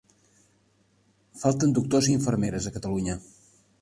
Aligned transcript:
Falten 1.41 1.75
doctors 1.75 2.09
i 2.13 2.19
infermeres 2.21 2.67
a 2.71 2.77
Catalunya. 2.79 3.19